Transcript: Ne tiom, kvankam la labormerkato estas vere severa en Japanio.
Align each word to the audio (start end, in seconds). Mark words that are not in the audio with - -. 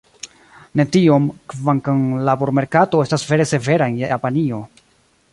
Ne 0.79 0.85
tiom, 0.93 1.25
kvankam 1.53 2.01
la 2.13 2.23
labormerkato 2.29 3.01
estas 3.07 3.27
vere 3.33 3.45
severa 3.53 3.91
en 3.93 4.01
Japanio. 4.05 4.63